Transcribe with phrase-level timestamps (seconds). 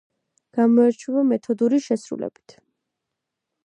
[0.59, 2.61] გამოირჩევა მეთოდური შესრულებით.